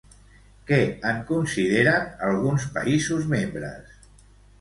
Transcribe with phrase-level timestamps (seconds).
[0.69, 0.77] Què
[1.09, 3.93] en consideren alguns països membres?